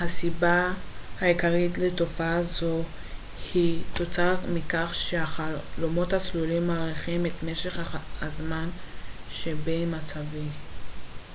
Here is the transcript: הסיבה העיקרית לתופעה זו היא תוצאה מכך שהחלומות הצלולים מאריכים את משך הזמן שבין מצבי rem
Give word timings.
הסיבה 0.00 0.72
העיקרית 1.20 1.78
לתופעה 1.78 2.42
זו 2.42 2.82
היא 3.54 3.82
תוצאה 3.94 4.34
מכך 4.54 4.90
שהחלומות 4.94 6.12
הצלולים 6.12 6.66
מאריכים 6.66 7.26
את 7.26 7.42
משך 7.50 7.96
הזמן 8.22 8.68
שבין 9.30 9.94
מצבי 9.94 10.46
rem 10.48 11.28